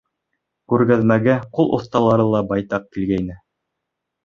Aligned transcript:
Күргәҙмәгә 0.71 1.35
ҡул 1.59 1.69
оҫталары 1.79 2.27
ла 2.33 2.43
байтаҡ 2.55 2.91
килгәйне. 2.97 3.39